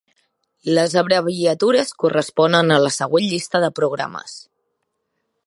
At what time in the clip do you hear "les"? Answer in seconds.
0.77-0.95